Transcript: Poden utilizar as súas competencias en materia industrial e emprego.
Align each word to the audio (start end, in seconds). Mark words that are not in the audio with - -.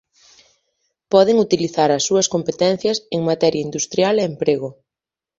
Poden 1.13 1.37
utilizar 1.45 1.89
as 1.91 2.03
súas 2.07 2.27
competencias 2.33 2.97
en 3.15 3.21
materia 3.31 3.65
industrial 3.67 4.15
e 4.17 4.23
emprego. 4.31 4.69